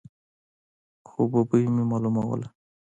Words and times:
خو 1.07 1.21
ببۍ 1.31 1.63
مې 1.73 1.83
معلوموله. 1.89 2.47